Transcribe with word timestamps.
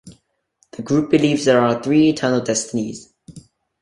The 0.71 0.81
group 0.81 1.11
believes 1.11 1.45
there 1.45 1.61
are 1.61 1.79
"Three 1.83 2.09
Eternal 2.09 2.41
Destinies". 2.41 3.13